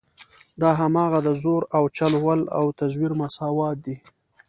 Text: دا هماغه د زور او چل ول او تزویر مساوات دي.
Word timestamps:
دا 0.61 0.69
هماغه 0.81 1.19
د 1.27 1.29
زور 1.43 1.61
او 1.77 1.83
چل 1.97 2.13
ول 2.25 2.41
او 2.57 2.65
تزویر 2.79 3.11
مساوات 3.21 3.77
دي. 3.85 3.95